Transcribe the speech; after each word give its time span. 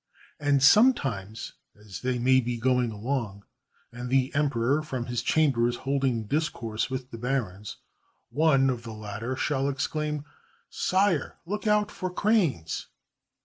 And 0.39 0.63
sometimes, 0.63 1.53
as 1.79 2.01
they 2.01 2.17
may 2.17 2.39
be 2.41 2.57
going 2.57 2.89
along 2.91 3.43
and 3.91 4.09
the 4.09 4.33
emperor 4.33 4.81
from 4.81 5.05
his 5.05 5.21
chamber 5.21 5.67
is 5.67 5.75
holding 5.75 6.23
discourse 6.23 6.89
with 6.89 7.11
the 7.11 7.19
barons, 7.19 7.77
one 8.31 8.71
of 8.71 8.81
the 8.81 8.93
latter 8.93 9.35
shall 9.35 9.69
exclaim, 9.69 10.25
"Sire! 10.71 11.37
look 11.45 11.67
out 11.67 11.91
for 11.91 12.09
cranes!" 12.09 12.87